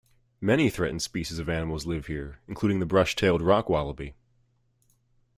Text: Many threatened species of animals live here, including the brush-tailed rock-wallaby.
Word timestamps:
Many 0.41 0.71
threatened 0.71 1.03
species 1.03 1.37
of 1.37 1.47
animals 1.47 1.85
live 1.85 2.07
here, 2.07 2.39
including 2.47 2.79
the 2.79 2.87
brush-tailed 2.87 3.43
rock-wallaby. 3.43 4.15